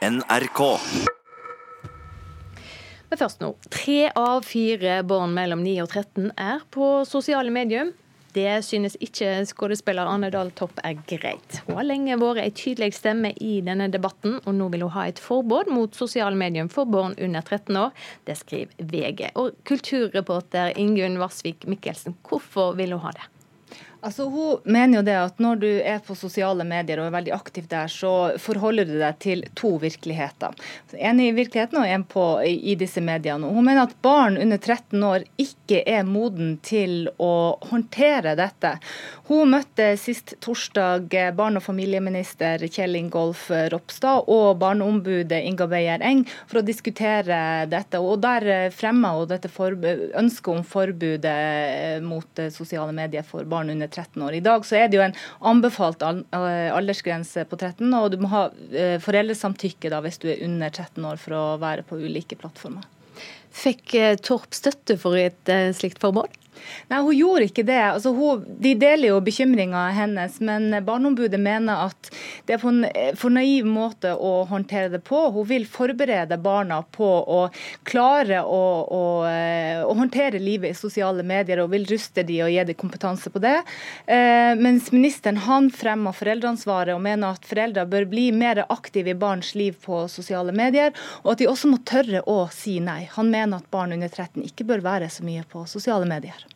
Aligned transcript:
NRK. 0.00 0.60
Men 3.10 3.18
først 3.20 3.42
nå. 3.42 3.50
Tre 3.68 3.98
av 4.16 4.46
fire 4.48 5.00
barn 5.04 5.34
mellom 5.36 5.60
9 5.60 5.74
og 5.82 5.90
13 5.90 6.30
er 6.40 6.62
på 6.72 6.86
sosiale 7.08 7.52
medier. 7.52 7.90
Det 8.32 8.62
synes 8.64 8.94
ikke 9.02 9.42
skuespiller 9.50 10.08
Anne 10.08 10.30
Dahl 10.32 10.52
Topp 10.56 10.78
er 10.86 10.94
greit. 11.10 11.58
Hun 11.66 11.76
har 11.80 11.88
lenge 11.88 12.16
vært 12.22 12.44
en 12.46 12.54
tydelig 12.56 12.94
stemme 12.96 13.34
i 13.42 13.58
denne 13.66 13.90
debatten, 13.92 14.38
og 14.46 14.56
nå 14.56 14.70
vil 14.72 14.86
hun 14.86 14.94
ha 14.94 15.08
et 15.10 15.20
forbud 15.20 15.68
mot 15.74 15.98
sosiale 15.98 16.38
medier 16.38 16.70
for 16.72 16.88
barn 16.88 17.18
under 17.18 17.44
13 17.44 17.76
år. 17.82 17.92
Det 18.24 18.38
skriver 18.40 18.88
VG. 18.94 19.26
Og 19.34 19.58
kulturreporter 19.68 20.78
Ingunn 20.80 21.20
Vassvik 21.20 21.68
Mikkelsen, 21.68 22.16
hvorfor 22.24 22.72
vil 22.78 22.96
hun 22.96 23.04
ha 23.04 23.12
det? 23.18 23.28
Altså, 24.00 24.24
hun 24.32 24.60
mener 24.64 24.98
jo 24.98 25.02
det 25.04 25.16
at 25.20 25.40
når 25.42 25.58
du 25.60 25.68
er 25.68 25.98
på 26.04 26.14
sosiale 26.16 26.64
medier 26.64 27.02
og 27.02 27.10
er 27.10 27.16
veldig 27.18 27.32
aktiv 27.36 27.66
der, 27.68 27.90
så 27.92 28.32
forholder 28.40 28.88
du 28.88 28.94
deg 28.96 29.18
til 29.20 29.42
to 29.58 29.74
virkeligheter. 29.82 30.56
En 30.96 31.20
i 31.20 31.28
virkeligheten 31.36 31.82
og 31.82 31.88
en 31.88 32.06
på, 32.08 32.24
i 32.40 32.76
disse 32.80 33.02
mediene. 33.04 33.50
Hun 33.52 33.66
mener 33.66 33.84
at 33.84 33.96
barn 34.00 34.38
under 34.40 34.56
13 34.56 35.04
år 35.04 35.26
ikke 35.40 35.82
er 35.84 36.08
moden 36.08 36.54
til 36.64 37.10
å 37.20 37.58
håndtere 37.68 38.32
dette. 38.40 38.72
Hun 39.28 39.52
møtte 39.52 39.92
sist 40.00 40.32
torsdag 40.40 41.12
barne- 41.36 41.60
og 41.60 41.66
familieminister 41.66 42.64
Kjell 42.72 42.96
Ingolf 42.96 43.50
Ropstad 43.50 44.32
og 44.32 44.56
barneombudet 44.62 45.42
Inga 45.44 45.68
Beyer 45.70 46.00
Eng 46.00 46.24
for 46.46 46.62
å 46.62 46.64
diskutere 46.64 47.66
dette. 47.68 48.00
Og 48.00 48.24
Der 48.24 48.72
fremma 48.72 49.12
hun 49.18 49.28
dette 49.28 49.52
ønsket 49.52 50.50
om 50.54 50.64
forbudet 50.64 52.02
mot 52.02 52.44
sosiale 52.50 52.96
medier 52.96 53.22
for 53.26 53.44
barn 53.44 53.70
under 53.70 53.89
13 53.90 54.24
år. 54.26 54.38
I 54.38 54.44
dag 54.44 54.66
så 54.66 54.78
er 54.80 54.88
det 54.88 54.98
jo 54.98 55.04
en 55.04 55.16
anbefalt 55.52 56.04
eh, 56.06 56.70
aldersgrense 56.74 57.44
på 57.50 57.58
13, 57.58 57.86
og 57.98 58.10
du 58.12 58.18
må 58.22 58.30
ha 58.32 58.46
eh, 58.70 58.96
foreldresamtykke 59.02 59.92
da 59.92 60.02
hvis 60.04 60.20
du 60.22 60.30
er 60.32 60.44
under 60.46 60.72
13 60.72 61.06
år 61.12 61.20
for 61.20 61.36
å 61.36 61.44
være 61.62 61.86
på 61.86 62.00
ulike 62.00 62.38
plattformer. 62.40 62.86
Fikk 63.50 63.96
eh, 63.98 64.16
Torp 64.22 64.54
støtte 64.56 64.96
for 65.00 65.18
et 65.18 65.56
slikt 65.76 66.02
forbud? 66.02 66.38
Nei, 66.90 67.00
hun 67.00 67.16
gjorde 67.16 67.46
ikke 67.48 67.64
det. 67.66 67.80
Altså, 67.92 68.12
hun, 68.16 68.44
de 68.62 68.74
deler 68.78 69.12
jo 69.12 69.20
bekymringa 69.24 69.86
hennes, 69.96 70.40
men 70.44 70.70
Barneombudet 70.86 71.40
mener 71.40 71.86
at 71.86 72.10
det 72.46 72.56
er 72.56 72.62
på 72.62 72.72
en 72.72 72.84
for 73.18 73.32
naiv 73.34 73.68
måte 73.68 74.12
å 74.14 74.32
håndtere 74.50 74.90
det 74.92 75.02
på. 75.06 75.22
Hun 75.34 75.48
vil 75.48 75.66
forberede 75.70 76.38
barna 76.42 76.80
på 76.82 77.06
å 77.06 77.40
klare 77.88 78.42
å, 78.42 78.62
å, 78.84 79.02
å 79.86 79.96
håndtere 79.98 80.42
livet 80.42 80.74
i 80.74 80.78
sosiale 80.78 81.24
medier, 81.26 81.62
og 81.62 81.72
vil 81.74 81.86
ruste 81.90 82.24
de 82.26 82.40
og 82.44 82.52
gi 82.52 82.64
dem 82.66 82.78
kompetanse 82.80 83.32
på 83.32 83.42
det. 83.42 83.56
Eh, 84.06 84.52
mens 84.58 84.90
ministeren 84.94 85.40
han 85.46 85.70
fremmer 85.74 86.16
foreldreansvaret 86.16 86.94
og 86.96 87.04
mener 87.04 87.36
at 87.36 87.48
foreldre 87.48 87.86
bør 87.90 88.08
bli 88.10 88.28
mer 88.36 88.64
aktive 88.68 89.14
i 89.14 89.18
barns 89.18 89.54
liv 89.58 89.78
på 89.84 90.04
sosiale 90.12 90.54
medier, 90.56 90.94
og 91.22 91.34
at 91.34 91.42
de 91.42 91.50
også 91.50 91.70
må 91.70 91.80
tørre 91.86 92.24
å 92.26 92.42
si 92.54 92.78
nei. 92.84 93.04
Han 93.16 93.32
mener 93.32 93.60
at 93.60 93.70
barn 93.72 93.94
under 93.96 94.10
13 94.10 94.42
ikke 94.46 94.68
bør 94.68 94.84
være 94.86 95.10
så 95.12 95.26
mye 95.26 95.46
på 95.50 95.66
sosiale 95.70 96.08
medier. 96.08 96.49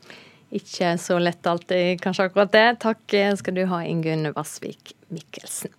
Ikke 0.54 0.94
så 1.02 1.18
lett 1.18 1.46
alltid, 1.50 2.00
kanskje 2.02 2.28
akkurat 2.28 2.52
det. 2.54 2.66
Takk 2.84 3.16
skal 3.40 3.56
du 3.56 3.64
ha, 3.70 3.82
Ingunn 3.86 4.30
Vassvik 4.36 4.94
Mikkelsen. 5.10 5.72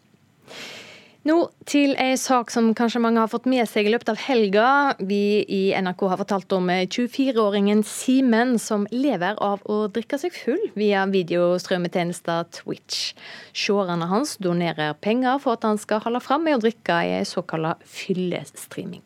Nå 1.26 1.36
til 1.66 1.96
ei 1.98 2.12
sak 2.22 2.52
som 2.54 2.68
kanskje 2.78 3.00
mange 3.02 3.18
har 3.18 3.30
fått 3.32 3.48
med 3.50 3.66
seg 3.66 3.88
i 3.88 3.94
løpet 3.96 4.12
av 4.12 4.20
helga. 4.28 4.68
Vi 5.10 5.42
i 5.50 5.62
NRK 5.74 6.04
har 6.12 6.20
fortalt 6.20 6.54
om 6.54 6.70
24-åringen 6.70 7.82
Simen 7.82 8.60
som 8.62 8.86
lever 8.94 9.40
av 9.42 9.64
å 9.66 9.80
drikke 9.90 10.20
seg 10.22 10.38
full 10.38 10.62
via 10.78 11.08
videostrømmetjenester 11.10 12.46
Twitch. 12.60 13.16
Seerne 13.58 14.06
hans 14.12 14.36
donerer 14.38 14.94
penger 15.02 15.42
for 15.42 15.58
at 15.58 15.66
han 15.66 15.82
skal 15.82 16.04
holde 16.06 16.22
fram 16.22 16.46
med 16.46 16.60
å 16.60 16.64
drikke 16.68 17.02
i 17.08 17.18
ei 17.18 17.26
såkalt 17.26 17.82
fyllestreaming. 17.90 19.02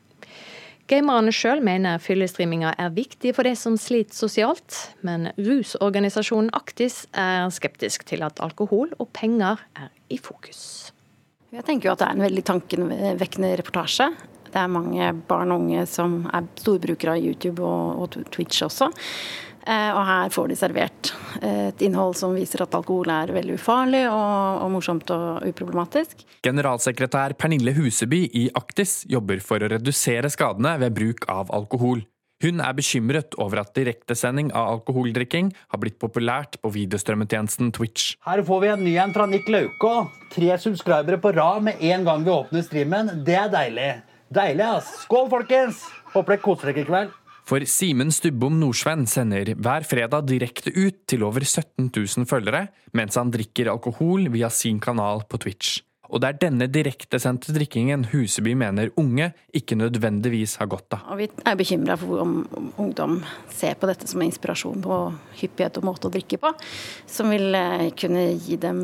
Gamerne 0.90 1.30
sjøl 1.30 1.60
mener 1.62 2.02
fyllestreaminga 2.02 2.72
er 2.82 2.94
viktig 2.96 3.36
for 3.38 3.46
de 3.46 3.52
som 3.54 3.76
sliter 3.78 4.16
sosialt, 4.18 4.74
men 5.06 5.28
rusorganisasjonen 5.38 6.50
Aktis 6.58 7.04
er 7.14 7.46
skeptisk 7.54 8.08
til 8.10 8.26
at 8.26 8.42
alkohol 8.42 8.96
og 8.98 9.12
penger 9.14 9.62
er 9.78 9.92
i 10.10 10.18
fokus. 10.18 10.90
Jeg 11.54 11.62
tenker 11.68 11.90
jo 11.90 11.94
at 11.94 12.02
det 12.02 12.08
er 12.08 12.18
en 12.18 12.26
veldig 12.26 12.46
tankevekkende 12.48 13.52
reportasje. 13.62 14.10
Det 14.50 14.58
er 14.58 14.74
mange 14.74 15.12
barn 15.30 15.54
og 15.54 15.62
unge 15.68 15.86
som 15.90 16.24
er 16.34 16.50
storbrukere 16.58 17.20
av 17.20 17.22
YouTube 17.22 17.62
og, 17.62 18.02
og 18.02 18.34
Twitch 18.34 18.66
også. 18.66 18.90
Eh, 19.68 19.92
og 19.94 20.04
her 20.08 20.34
får 20.34 20.52
de 20.52 20.58
servert 20.60 21.12
eh, 21.42 21.70
et 21.70 21.82
innhold 21.86 22.16
som 22.20 22.36
viser 22.38 22.64
at 22.64 22.76
alkohol 22.78 23.12
er 23.14 23.34
veldig 23.36 23.58
ufarlig 23.60 24.06
og, 24.08 24.64
og 24.64 24.72
morsomt 24.76 25.12
og 25.16 25.44
uproblematisk. 25.50 26.24
Generalsekretær 26.46 27.36
Pernille 27.40 27.76
Huseby 27.76 28.24
i 28.40 28.48
Aktis 28.58 29.04
jobber 29.10 29.44
for 29.44 29.62
å 29.62 29.72
redusere 29.76 30.32
skadene 30.32 30.78
ved 30.82 30.96
bruk 30.96 31.28
av 31.32 31.52
alkohol. 31.56 32.06
Hun 32.40 32.62
er 32.64 32.72
bekymret 32.72 33.36
over 33.36 33.60
at 33.60 33.74
direktesending 33.76 34.54
av 34.56 34.70
alkoholdrikking 34.78 35.50
har 35.74 35.82
blitt 35.82 35.98
populært 36.00 36.56
på 36.64 36.72
videostrømmetjenesten 36.72 37.74
Twitch. 37.76 38.14
Her 38.24 38.40
får 38.48 38.62
vi 38.64 38.70
en 38.72 38.86
ny 38.86 38.94
en 39.04 39.12
fra 39.16 39.26
Nick 39.28 39.52
Laukå. 39.52 39.92
Tre 40.32 40.56
subscribere 40.64 41.20
på 41.20 41.34
rad 41.36 41.68
med 41.68 41.84
en 41.84 42.08
gang 42.08 42.24
vi 42.24 42.32
åpner 42.32 42.64
streamen. 42.64 43.12
Det 43.28 43.36
er 43.36 43.52
deilig. 43.52 43.90
Deilig, 44.32 44.64
ass. 44.64 44.94
Skål, 45.04 45.28
folkens! 45.34 45.84
Håper 46.14 46.38
dere 46.38 46.46
koser 46.46 46.72
dere 46.72 46.86
i 46.86 46.88
kveld. 46.88 47.12
For 47.50 47.66
Simen 47.66 48.12
Stubbom 48.14 48.60
Nordsvenn 48.62 49.08
sender 49.10 49.56
hver 49.58 49.82
fredag 49.88 50.28
direkte 50.30 50.70
ut 50.70 51.00
til 51.10 51.24
over 51.26 51.42
17 51.42 51.88
000 51.88 52.28
følgere, 52.30 52.68
mens 52.94 53.18
han 53.18 53.32
drikker 53.34 53.72
alkohol 53.72 54.28
via 54.30 54.52
sin 54.54 54.78
kanal 54.78 55.24
på 55.26 55.40
Twitch. 55.42 55.80
Og 56.14 56.22
det 56.22 56.30
er 56.30 56.38
denne 56.44 56.68
direktesendte 56.70 57.54
drikkingen 57.56 58.06
Huseby 58.12 58.54
mener 58.58 58.94
unge 59.02 59.32
ikke 59.54 59.78
nødvendigvis 59.82 60.60
har 60.62 60.70
godt 60.70 61.00
av. 61.00 61.10
Og 61.10 61.24
vi 61.24 61.30
er 61.30 61.58
bekymra 61.58 61.98
for 61.98 62.22
om 62.22 62.36
ungdom 62.82 63.20
ser 63.50 63.74
på 63.82 63.90
dette 63.90 64.06
som 64.10 64.22
en 64.22 64.30
inspirasjon 64.30 64.86
på 64.86 65.02
hyppighet 65.42 65.82
og 65.82 65.90
måte 65.90 66.10
å 66.10 66.14
drikke 66.14 66.38
på, 66.42 66.54
som 67.10 67.34
vil 67.34 67.50
eh, 67.58 67.90
kunne 67.98 68.28
gi 68.38 68.62
dem 68.62 68.84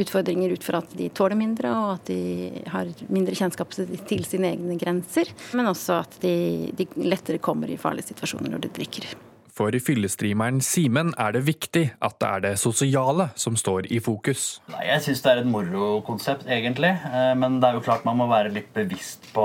utfordringer 0.00 0.54
ut 0.54 0.64
fra 0.64 0.80
at 0.82 0.96
de 0.98 1.10
tåler 1.14 1.38
mindre, 1.38 1.70
og 1.70 1.92
at 1.98 2.10
de 2.10 2.64
har 2.72 2.90
mindre 3.12 3.36
kjennskap 3.38 3.74
til 3.74 4.26
sine 4.26 4.50
egne 4.54 4.78
grenser. 4.80 5.30
Men 5.54 5.70
også 5.70 6.00
at 6.02 6.18
de, 6.24 6.34
de 6.76 6.88
lettere 7.04 7.42
kommer 7.42 7.70
i 7.70 7.80
farlige 7.80 8.12
situasjoner 8.12 8.54
når 8.54 8.66
de 8.66 8.74
drikker. 8.80 9.12
For 9.54 9.70
fyllestreameren 9.86 10.58
Simen 10.66 11.12
er 11.20 11.36
det 11.36 11.44
viktig 11.46 11.84
at 12.02 12.16
det 12.18 12.26
er 12.28 12.40
det 12.42 12.52
sosiale 12.58 13.28
som 13.38 13.54
står 13.54 13.86
i 13.94 14.00
fokus. 14.02 14.58
Nei, 14.72 14.80
jeg 14.88 15.04
syns 15.04 15.22
det 15.22 15.30
er 15.30 15.42
et 15.44 15.50
morokonsept, 15.50 16.48
egentlig. 16.50 16.90
Eh, 16.90 17.34
men 17.38 17.60
det 17.62 17.68
er 17.68 17.78
jo 17.78 17.84
klart 17.86 18.02
man 18.08 18.18
må 18.18 18.26
være 18.32 18.50
litt 18.56 18.72
bevisst 18.74 19.28
på 19.34 19.44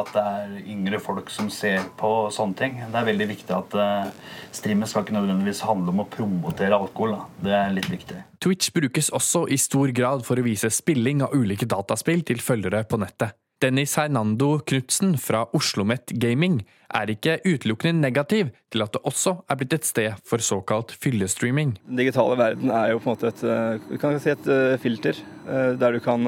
at 0.00 0.10
det 0.16 0.24
er 0.24 0.56
yngre 0.74 0.98
folk 1.02 1.30
som 1.30 1.52
ser 1.54 1.86
på 2.00 2.10
sånne 2.34 2.58
ting. 2.58 2.80
Det 2.82 2.98
er 2.98 3.08
veldig 3.12 3.30
viktig 3.30 3.54
at 3.54 3.78
eh, 3.78 4.34
streamen 4.58 4.90
skal 4.90 5.06
ikke 5.06 5.18
nødvendigvis 5.20 5.62
handle 5.68 5.94
om 5.94 6.02
å 6.02 6.08
promotere 6.10 6.74
alkohol. 6.74 7.14
Da. 7.14 7.46
Det 7.46 7.56
er 7.60 7.78
litt 7.78 7.90
viktig. 7.94 8.18
Twitch 8.42 8.74
brukes 8.74 9.14
også 9.14 9.46
i 9.54 9.60
stor 9.60 9.94
grad 9.94 10.26
for 10.26 10.40
å 10.40 10.48
vise 10.50 10.72
spilling 10.74 11.22
av 11.22 11.30
ulike 11.30 11.70
dataspill 11.70 12.26
til 12.26 12.42
følgere 12.42 12.82
på 12.90 12.98
nettet. 13.06 13.38
Dennis 13.62 13.94
Hernando 13.96 14.58
Knutsen 14.66 15.14
fra 15.20 15.44
OsloMet 15.56 16.12
Gaming 16.20 16.60
er 16.94 17.10
ikke 17.10 17.38
utelukkende 17.46 18.02
negativ 18.02 18.50
til 18.72 18.84
at 18.84 18.94
det 18.94 19.02
også 19.06 19.36
er 19.50 19.58
blitt 19.60 19.76
et 19.76 19.86
sted 19.88 20.18
for 20.26 20.42
såkalt 20.42 20.94
fyllestreaming. 21.02 21.76
Den 21.88 22.02
digitale 22.02 22.38
verden 22.38 22.70
er 22.74 22.92
jo 22.92 23.00
på 23.02 23.10
en 23.10 23.14
måte 23.14 23.30
et, 23.30 23.44
eh, 23.44 24.18
si 24.22 24.30
et 24.34 24.50
eh, 24.50 24.76
filter 24.78 25.14
eh, 25.48 25.72
der 25.80 25.92
du 25.92 26.00
kan, 26.00 26.24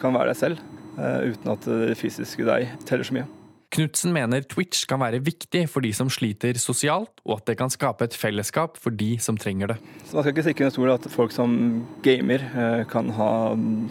kan 0.00 0.14
være 0.14 0.32
deg 0.32 0.36
selv 0.36 0.70
uten 0.94 1.50
at 1.50 1.64
det 1.66 1.96
fysiske 1.98 2.44
deg 2.46 2.68
teller 2.86 3.02
så 3.02 3.16
mye. 3.16 3.26
Knutsen 3.74 4.12
mener 4.14 4.44
Twitch 4.46 4.84
kan 4.86 5.00
være 5.02 5.18
viktig 5.26 5.64
for 5.66 5.82
de 5.82 5.90
som 5.96 6.10
sliter 6.12 6.54
sosialt, 6.62 7.10
og 7.26 7.40
at 7.40 7.48
det 7.48 7.56
kan 7.58 7.72
skape 7.72 8.06
et 8.06 8.14
fellesskap 8.14 8.76
for 8.78 8.94
de 8.94 9.16
som 9.22 9.34
trenger 9.40 9.72
det. 9.72 9.76
Så 10.06 10.14
Man 10.14 10.22
skal 10.22 10.30
ikke 10.30 10.44
stikke 10.46 10.62
under 10.62 10.74
stol 10.76 10.92
at 10.92 11.08
folk 11.10 11.34
som 11.34 11.56
gamer 12.04 12.44
eh, 12.44 12.84
kan 12.90 13.10
ha 13.16 13.30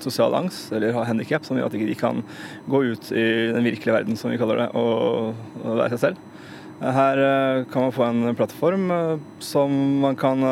sosial 0.05 0.37
angst 0.39 0.71
eller 0.71 0.95
ha 0.95 1.03
handikap 1.09 1.43
som 1.43 1.59
gjør 1.59 1.67
at 1.67 1.75
de 1.75 1.83
ikke 1.83 1.99
kan 2.05 2.23
gå 2.71 2.83
ut 2.93 3.11
i 3.11 3.25
den 3.51 3.67
virkelige 3.67 3.97
verden, 3.97 4.15
som 4.19 4.31
vi 4.31 4.39
kaller 4.39 4.63
det, 4.63 4.69
og, 4.79 5.35
være 5.65 5.97
seg 5.97 6.03
selv. 6.05 6.23
Her 6.79 7.19
eh, 7.25 7.65
kan 7.73 7.89
man 7.89 7.97
få 7.97 8.07
en 8.07 8.39
plattform 8.39 8.87
eh, 8.87 9.27
som 9.43 9.75
man 10.05 10.15
kan 10.15 10.47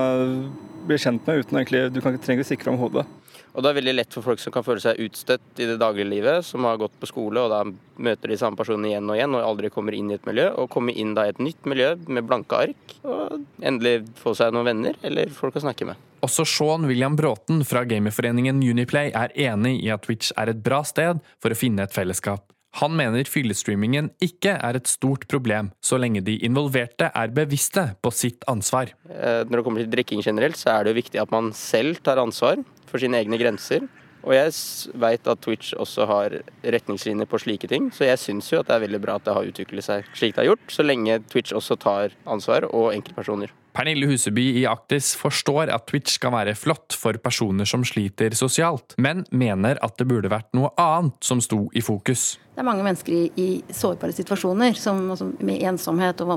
bli 0.88 1.00
kjent 1.00 1.24
med 1.28 1.44
uten 1.44 1.60
egentlig 1.60 1.82
Du 1.94 2.02
kan 2.02 2.16
ikke 2.16 2.26
trenge 2.26 2.44
å 2.44 2.52
sikre 2.52 2.74
om 2.74 2.80
hodet. 2.82 3.08
Og 3.52 3.64
det 3.64 3.72
er 3.72 3.78
veldig 3.82 3.94
lett 3.98 4.16
for 4.16 4.24
folk 4.24 4.40
som 4.40 4.54
kan 4.56 4.64
føle 4.64 4.84
seg 4.84 5.00
utstøtt 5.04 5.60
i 5.60 5.68
det 5.68 5.80
daglige 5.82 6.08
livet, 6.08 6.46
som 6.48 6.64
har 6.68 6.80
gått 6.80 6.94
på 7.02 7.10
skole 7.10 7.44
og 7.44 7.52
da 7.52 7.64
møter 8.02 8.32
de 8.32 8.38
samme 8.40 8.60
personene 8.60 8.94
igjen 8.94 9.10
og 9.12 9.18
igjen 9.18 9.36
og 9.36 9.44
aldri 9.44 9.72
kommer 9.74 9.98
inn 9.98 10.12
i 10.12 10.16
et 10.16 10.28
miljø, 10.28 10.48
og 10.56 10.72
komme 10.72 10.96
inn 10.96 11.12
da 11.18 11.28
i 11.28 11.34
et 11.34 11.42
nytt 11.44 11.68
miljø 11.68 11.94
med 12.08 12.28
blanke 12.30 12.62
ark 12.68 12.96
og 13.04 13.42
endelig 13.60 14.06
få 14.22 14.34
seg 14.38 14.56
noen 14.56 14.70
venner 14.72 15.02
eller 15.08 15.34
folk 15.36 15.60
å 15.60 15.66
snakke 15.66 15.90
med. 15.90 16.00
Også 16.22 16.46
Sean 16.46 16.86
William 16.88 17.18
Bråten 17.18 17.64
fra 17.68 17.84
gamerforeningen 17.90 18.62
Uniplay 18.62 19.12
er 19.18 19.34
enig 19.50 19.80
i 19.82 19.92
at 19.94 20.06
Twitch 20.06 20.32
er 20.38 20.54
et 20.54 20.64
bra 20.64 20.84
sted 20.88 21.20
for 21.42 21.52
å 21.52 21.58
finne 21.58 21.88
et 21.88 21.96
fellesskap. 21.96 22.46
Han 22.80 22.94
mener 22.96 23.28
fyllestreamingen 23.28 24.14
ikke 24.24 24.54
er 24.56 24.78
et 24.80 24.88
stort 24.88 25.26
problem, 25.32 25.74
så 25.84 26.00
lenge 26.00 26.22
de 26.24 26.38
involverte 26.48 27.10
er 27.12 27.34
bevisste 27.36 27.90
på 28.00 28.12
sitt 28.16 28.46
ansvar. 28.52 28.94
Eh, 29.12 29.44
når 29.44 29.60
det 29.60 29.66
kommer 29.66 29.84
til 29.84 29.92
drikking 29.92 30.24
generelt, 30.24 30.60
så 30.60 30.78
er 30.78 30.86
det 30.86 30.94
jo 30.94 31.02
viktig 31.02 31.20
at 31.20 31.34
man 31.36 31.52
selv 31.58 32.00
tar 32.06 32.22
ansvar 32.22 32.64
for 32.88 33.04
sine 33.04 33.20
egne 33.20 33.40
grenser. 33.42 33.90
Og 34.22 34.36
jeg 34.36 34.54
veit 35.02 35.28
at 35.28 35.42
Twitch 35.42 35.74
også 35.82 36.06
har 36.08 36.36
retningslinjer 36.62 37.28
på 37.28 37.40
slike 37.42 37.68
ting, 37.68 37.90
så 37.92 38.06
jeg 38.06 38.22
syns 38.22 38.52
jo 38.54 38.62
at 38.62 38.70
det 38.70 38.78
er 38.78 38.86
veldig 38.86 39.02
bra 39.04 39.18
at 39.18 39.26
det 39.26 39.34
har 39.36 39.50
utviklet 39.50 39.88
seg 39.88 40.12
slik 40.14 40.36
det 40.36 40.44
har 40.44 40.52
gjort, 40.54 40.68
så 40.70 40.86
lenge 40.86 41.18
Twitch 41.32 41.56
også 41.58 41.80
tar 41.82 42.16
ansvar, 42.30 42.70
og 42.70 42.94
enkeltpersoner. 42.94 43.52
Pernille 43.72 44.08
Huseby 44.10 44.44
i 44.60 44.66
Aktis 44.68 45.14
forstår 45.16 45.72
at 45.72 45.86
Twitch 45.88 46.20
kan 46.20 46.34
være 46.36 46.58
flott 46.60 46.96
for 46.98 47.16
personer 47.24 47.68
som 47.70 47.86
sliter 47.88 48.36
sosialt, 48.36 48.98
men 49.00 49.24
mener 49.32 49.80
at 49.86 49.96
det 50.00 50.10
burde 50.12 50.32
vært 50.32 50.50
noe 50.58 50.74
annet 50.82 51.16
som 51.24 51.40
sto 51.44 51.64
i 51.72 51.84
fokus. 51.86 52.36
Det 52.52 52.60
er 52.60 52.68
mange 52.68 52.84
mennesker 52.84 53.16
i, 53.16 53.24
i 53.40 53.50
sårbare 53.72 54.12
situasjoner, 54.12 54.76
som, 54.76 55.00
altså, 55.14 55.30
med 55.40 55.64
ensomhet 55.72 56.20
og 56.26 56.34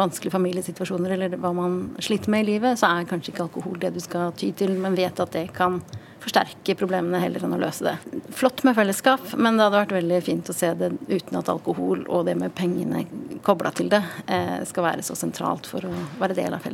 vanskelige 0.00 0.32
familiesituasjoner, 0.32 1.18
eller 1.18 1.36
hva 1.36 1.52
man 1.56 1.80
sliter 2.00 2.32
med 2.32 2.46
i 2.46 2.54
livet, 2.54 2.80
så 2.80 2.94
er 2.94 3.10
kanskje 3.10 3.34
ikke 3.34 3.44
alkohol 3.44 3.76
det 3.82 3.92
du 3.94 4.00
skal 4.00 4.32
ty 4.40 4.54
til, 4.56 4.72
men 4.80 4.96
vet 4.96 5.20
at 5.20 5.36
det 5.36 5.50
kan 5.56 5.82
forsterke 6.20 6.74
problemene 6.76 7.20
heller 7.22 7.44
enn 7.44 7.56
å 7.56 7.60
løse 7.60 7.86
det. 7.86 8.22
Flott 8.36 8.64
med 8.66 8.76
fellesskap, 8.76 9.24
men 9.36 9.56
det 9.56 9.66
hadde 9.66 9.80
vært 9.80 9.94
veldig 9.96 10.20
fint 10.24 10.50
å 10.52 10.56
se 10.56 10.72
det 10.76 10.90
uten 11.08 11.38
at 11.40 11.48
alkohol 11.52 12.04
og 12.08 12.26
det 12.28 12.36
med 12.40 12.54
pengene 12.56 13.04
kobla 13.44 13.72
til 13.76 13.88
det 13.92 14.02
eh, 14.26 14.60
skal 14.68 14.86
være 14.90 15.04
så 15.06 15.16
sentralt 15.18 15.68
for 15.70 15.86
å 15.88 15.92
være 16.20 16.36
del 16.38 16.52
av 16.52 16.60
fellesskapet. 16.60 16.69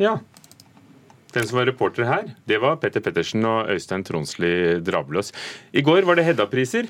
Ja. 0.00 0.18
Den 1.30 1.46
som 1.46 1.60
var 1.60 1.68
reporter 1.68 2.06
her, 2.08 2.30
det 2.48 2.58
var 2.62 2.78
Petter 2.82 3.02
Pettersen 3.04 3.44
og 3.46 3.68
Øystein 3.70 4.02
Tronsli 4.06 4.80
Draveløs. 4.82 5.30
I 5.70 5.82
går 5.86 6.02
var 6.08 6.18
det 6.18 6.24
Hedda-priser, 6.26 6.88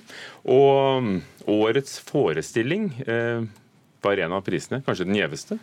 og 0.49 1.11
årets 1.51 1.99
forestilling 2.09 2.87
eh, 3.05 3.45
var 4.01 4.23
en 4.25 4.39
av 4.39 4.47
prisene, 4.47 4.81
kanskje 4.87 5.09
den 5.11 5.19
gjeveste. 5.19 5.59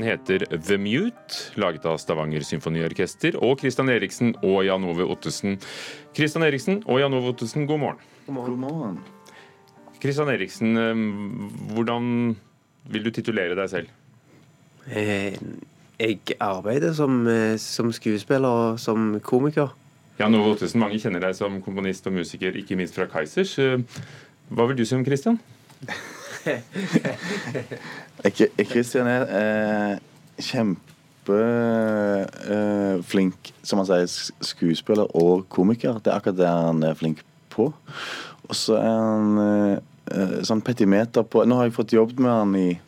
Den 0.00 0.08
heter 0.08 0.46
The 0.66 0.78
Mute, 0.78 1.60
laget 1.60 1.84
av 1.84 1.98
Stavanger 2.00 2.40
Symfoniorkester 2.40 3.34
og 3.36 3.58
Christian 3.60 3.90
Eriksen 3.92 4.30
og 4.38 4.62
Jan 4.64 4.86
Ove 4.88 5.04
Ottesen. 5.12 5.58
Christian 6.16 6.46
Eriksen 6.46 6.78
og 6.86 7.02
Jan 7.02 7.12
Ove 7.18 7.34
Ottesen, 7.34 7.66
god 7.68 7.82
morgen. 7.82 7.98
God 8.24 8.54
morgen. 8.62 8.94
Christian 10.00 10.30
Eriksen, 10.32 10.72
eh, 10.80 11.02
hvordan 11.74 12.06
vil 12.88 13.04
du 13.04 13.10
titulere 13.10 13.58
deg 13.58 13.68
selv? 13.68 13.90
Eh, 14.88 15.36
jeg 16.00 16.18
arbeider 16.40 16.94
som, 16.94 17.26
eh, 17.28 17.58
som 17.58 17.92
skuespiller 17.92 18.48
og 18.48 18.80
som 18.80 19.20
komiker. 19.20 19.68
Jan 20.18 20.34
Ove 20.34 20.54
Ottesen, 20.54 20.80
mange 20.80 20.96
kjenner 20.96 21.20
deg 21.20 21.36
som 21.36 21.60
komponist 21.60 22.06
og 22.06 22.14
musiker, 22.14 22.56
ikke 22.56 22.74
minst 22.74 22.94
fra 22.94 23.04
Kaizers. 23.04 23.52
Hva 24.48 24.66
vil 24.66 24.76
du 24.76 24.84
si 24.86 24.94
om 24.96 25.04
Christian? 25.04 25.38
Kristian 28.70 29.08
er 29.10 29.24
eh, 29.40 29.94
kjempeflink, 30.40 33.40
eh, 33.50 33.54
som 33.66 33.78
han 33.80 33.88
sier, 33.88 34.06
skuespiller 34.44 35.06
og 35.16 35.48
komiker. 35.52 35.94
Det 36.00 36.08
er 36.10 36.18
akkurat 36.18 36.40
det 36.40 36.50
han 36.50 36.82
er 36.86 36.94
flink 36.98 37.18
på. 37.52 37.64
Og 38.48 38.54
så 38.56 38.72
er 38.80 38.90
han 38.90 39.26
eh, 39.44 39.78
sånn 40.46 40.62
petimeter 40.66 41.22
på 41.22 41.44
Nå 41.46 41.54
har 41.58 41.64
jeg 41.68 41.76
fått 41.76 41.92
jobb 41.94 42.12
med 42.18 42.32
han 42.32 42.54
i, 42.58 42.80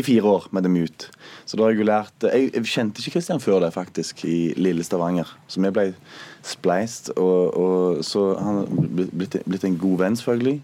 i 0.00 0.02
fire 0.06 0.26
år 0.36 0.44
med 0.54 0.62
The 0.64 0.72
Mute. 0.72 1.04
Så 1.44 1.52
da 1.56 1.62
har 1.66 1.72
jeg 1.74 1.82
jo 1.82 1.88
lært 1.88 2.18
Jeg, 2.30 2.42
jeg 2.54 2.72
kjente 2.72 2.98
ikke 3.02 3.14
Kristian 3.18 3.42
før 3.42 3.58
det, 3.64 3.76
faktisk, 3.76 4.14
i 4.24 4.54
lille 4.56 4.84
Stavanger. 4.86 5.28
Så 5.50 5.56
vi 5.60 5.70
ble 5.74 5.86
spleist, 6.46 7.10
og, 7.20 7.40
og 7.58 8.04
så 8.06 8.20
han 8.40 8.56
blitt, 8.96 9.34
blitt 9.44 9.64
en 9.68 9.80
god 9.80 9.96
venn, 10.04 10.16
selvfølgelig. 10.16 10.58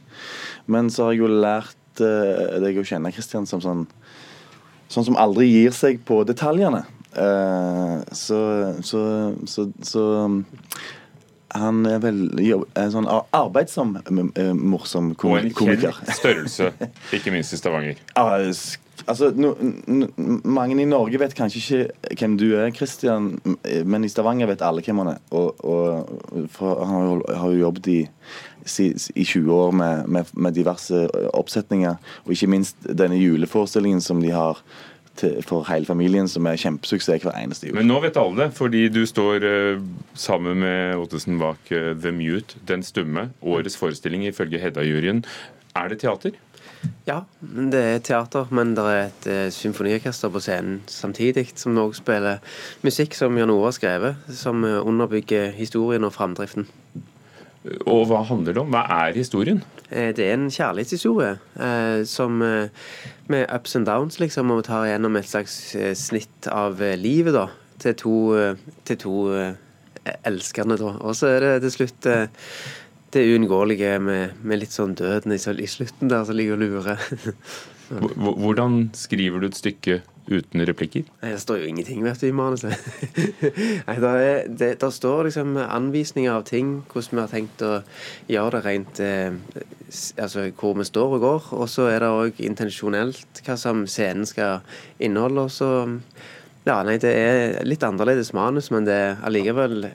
Men 0.72 0.84
så 0.90 0.98
har 1.04 1.10
jeg 1.14 1.22
jo 1.24 1.30
lært 1.32 1.75
uh, 2.04 2.58
deg 2.62 2.80
å 2.80 2.86
kjenne 2.86 3.12
Kristian 3.14 3.48
som 3.48 3.62
sånn 3.64 3.86
Sånn 4.86 5.02
som 5.02 5.16
aldri 5.18 5.48
gir 5.50 5.72
seg 5.74 5.96
på 6.06 6.20
detaljene. 6.22 6.84
Uh, 7.10 8.06
så, 8.14 8.38
så, 8.86 9.00
så, 9.50 9.64
så 9.82 10.04
han 11.54 11.86
er 11.86 12.00
vel 12.02 12.24
en 12.40 12.90
sånn 12.92 13.06
arbeidsom, 13.08 13.96
morsom 14.58 15.12
komiker. 15.18 15.62
Og 15.62 15.70
en 15.76 15.84
kjent 15.84 16.18
størrelse, 16.18 16.72
ikke 17.14 17.34
minst 17.34 17.54
i 17.54 17.60
Stavanger. 17.60 18.00
altså, 19.06 19.30
no, 19.36 19.54
no, 19.86 20.08
Mange 20.42 20.78
i 20.82 20.88
Norge 20.88 21.20
vet 21.22 21.36
kanskje 21.38 21.62
ikke 21.62 22.18
hvem 22.18 22.36
du 22.40 22.48
er, 22.58 22.72
Christian, 22.74 23.36
men 23.84 24.04
i 24.04 24.10
Stavanger 24.10 24.50
vet 24.50 24.64
alle 24.66 24.82
hvem 24.82 25.04
han 25.04 25.14
er. 25.14 25.22
Og, 25.30 25.64
og 25.64 26.58
han 26.58 27.24
har 27.30 27.48
jo 27.54 27.64
jobbet 27.66 27.94
i 27.94 28.02
i 29.14 29.24
20 29.24 29.52
år 29.52 29.70
med, 29.70 30.08
med, 30.10 30.24
med, 30.34 30.52
diverse 30.52 31.06
oppsetninger. 31.34 31.94
Og 32.24 32.32
ikke 32.34 32.50
minst 32.50 32.88
denne 32.98 33.14
juleforestillingen 33.14 34.00
som 34.02 34.18
de 34.22 34.32
har 34.34 34.58
til, 35.16 35.36
for 35.46 35.66
hele 35.70 35.88
familien, 35.88 36.28
som 36.28 36.46
er 36.46 36.58
kjempesuksess 36.60 37.24
hver 37.24 37.36
eneste 37.40 37.68
jul. 37.68 37.76
Men 37.78 37.88
nå 37.90 38.00
vet 38.04 38.18
alle 38.20 38.44
det, 38.44 38.48
fordi 38.56 38.86
du 38.92 39.02
står 39.08 39.46
uh, 39.46 39.84
sammen 40.14 40.60
med 40.62 40.96
Ottesen 41.00 41.38
bak 41.42 41.70
uh, 41.72 41.92
The 41.94 42.12
Mute, 42.14 42.60
Den 42.68 42.82
stumme. 42.86 43.30
Årets 43.42 43.76
forestilling 43.76 44.26
ifølge 44.26 44.60
Hedda-juryen. 44.62 45.24
Er 45.76 45.88
det 45.92 46.00
teater? 46.04 46.36
Ja, 47.06 47.22
det 47.40 47.80
er 47.82 47.98
teater, 48.04 48.46
men 48.54 48.76
det 48.76 48.86
er 48.92 49.02
et 49.08 49.28
uh, 49.30 49.52
symfoniorkester 49.52 50.30
på 50.32 50.42
scenen 50.44 50.80
samtidig, 50.86 51.48
som 51.56 51.78
også 51.78 52.04
spiller 52.04 52.42
musikk 52.86 53.16
som 53.18 53.38
Jan 53.38 53.50
Ove 53.50 53.70
har 53.70 53.76
skrevet, 53.76 54.24
som 54.28 54.64
underbygger 54.64 55.50
historien 55.56 56.04
og 56.04 56.14
framdriften. 56.14 56.68
Og 57.86 58.06
hva 58.10 58.22
handler 58.28 58.54
det 58.54 58.62
om? 58.62 58.72
Hva 58.74 58.84
er 59.06 59.16
historien? 59.16 59.60
Eh, 59.90 60.12
det 60.14 60.24
er 60.26 60.34
en 60.36 60.48
kjærlighetshistorie 60.52 61.36
eh, 61.58 62.00
som 62.08 62.42
eh, 62.44 62.68
med 63.32 63.46
ups 63.54 63.76
and 63.78 63.88
downs, 63.88 64.20
liksom, 64.22 64.52
og 64.54 64.64
tar 64.68 64.86
gjennom 64.90 65.18
et 65.18 65.28
slags 65.28 65.56
snitt 65.98 66.48
av 66.52 66.82
livet 67.00 67.34
da, 67.34 67.48
til 67.82 67.96
to, 67.98 68.16
til 68.86 69.00
to 69.02 69.16
elskerne. 70.22 70.78
da. 70.78 70.92
Og 71.02 71.16
så 71.18 71.32
er 71.34 71.42
det 71.42 71.54
til 71.64 71.74
slutt 71.80 72.10
det 73.14 73.22
uunngåelige 73.22 73.96
med, 74.02 74.36
med, 74.42 74.60
litt 74.62 74.74
sånn 74.74 74.96
døden 74.98 75.34
i, 75.34 75.38
i 75.38 75.70
slutten 75.70 76.10
der 76.10 76.26
som 76.26 76.36
ligger 76.36 76.58
og 76.58 76.64
lurer. 76.64 77.06
Hvordan 77.86 78.88
skriver 78.98 79.40
du 79.40 79.46
et 79.46 79.58
stykke 79.58 80.00
uten 80.26 80.64
replikker? 80.66 81.06
Nei, 81.22 81.32
Det 81.36 81.42
står 81.42 81.60
jo 81.60 81.68
ingenting 81.70 82.02
vet 82.02 82.20
du, 82.20 82.26
i 82.28 82.34
manuset. 82.34 82.74
Nei, 83.86 83.96
der, 84.02 84.16
er, 84.18 84.40
det, 84.48 84.70
der, 84.82 84.90
står 84.90 85.28
liksom 85.28 85.54
anvisninger 85.62 86.34
av 86.34 86.46
ting, 86.48 86.80
hvordan 86.90 87.18
vi 87.18 87.22
har 87.22 87.32
tenkt 87.32 87.62
å 87.62 87.74
gjøre 88.30 88.58
det 88.58 88.64
rent 88.66 89.02
eh, 89.04 89.40
Altså 90.18 90.48
hvor 90.58 90.74
vi 90.74 90.84
står 90.84 91.12
og 91.14 91.22
går. 91.22 91.44
Og 91.54 91.68
så 91.70 91.86
er 91.92 92.02
det 92.02 92.10
òg 92.10 92.40
intensjonelt 92.42 93.38
hva 93.46 93.54
som 93.60 93.84
scenen 93.86 94.26
skal 94.26 94.66
inneholde. 94.98 95.46
Og 95.46 95.54
så 95.54 95.70
Ja, 96.66 96.80
nei, 96.82 96.96
det 96.98 97.12
er 97.14 97.60
litt 97.62 97.84
annerledes 97.86 98.32
manus, 98.34 98.72
men 98.74 98.88
det 98.88 98.96
er 98.98 99.20
allikevel 99.22 99.92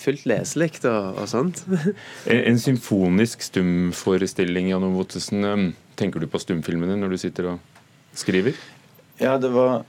fullt 0.00 0.26
leselig 0.28 0.80
og, 0.84 1.18
og, 1.18 1.28
sånt. 1.30 1.64
en, 2.30 2.60
symfonisk 2.60 3.44
stumforestilling, 3.44 4.70
Jan 4.72 4.86
Ottesen. 4.90 5.46
Eh, 5.48 5.64
tenker 5.98 6.22
du 6.22 6.28
på 6.30 6.40
stumfilmene 6.42 6.98
når 7.00 7.14
du 7.14 7.20
sitter 7.22 7.52
og 7.54 8.18
skriver? 8.18 8.58
Ja, 9.20 9.36
det 9.38 9.52
var 9.54 9.84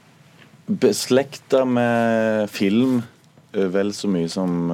beslekta 0.65 1.63
med 1.65 2.49
film 2.49 3.03
vel 3.55 3.93
så 3.95 4.09
mye 4.11 4.27
som 4.27 4.67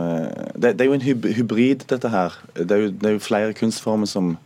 Det, 0.55 0.71
det 0.73 0.81
er 0.81 0.87
jo 0.87 0.95
en 0.95 1.03
hybrid, 1.37 1.83
dette 1.91 2.09
her. 2.09 2.33
Det 2.55 2.71
er 2.71 2.85
jo, 2.87 2.93
det 2.97 3.09
er 3.09 3.17
jo 3.17 3.23
flere 3.23 3.53
kunstformer 3.53 4.09
som 4.09 4.37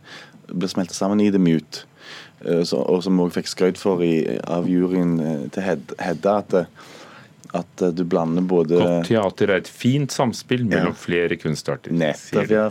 blir 0.50 0.68
smelta 0.68 0.94
sammen 0.94 1.22
i 1.24 1.30
The 1.32 1.40
Mute. 1.40 1.86
Så, 2.68 2.76
og 2.76 3.00
som 3.02 3.16
òg 3.22 3.32
fikk 3.32 3.48
skryt 3.48 3.80
for 3.80 4.04
i, 4.04 4.26
av 4.44 4.68
juryen 4.68 5.16
til 5.54 5.64
Hedda. 5.64 6.36
at 6.36 6.58
at 7.56 7.84
du 7.96 8.04
blander 8.08 8.44
både 8.46 8.78
Godt 8.80 9.08
teater 9.10 9.52
er 9.52 9.62
et 9.64 9.70
fint 9.70 10.12
samspill 10.12 10.64
mellom 10.66 10.94
ja. 10.94 11.00
flere 11.00 11.38
kunstarter. 11.40 11.94
Nettopp, 11.96 12.52
ja. 12.52 12.68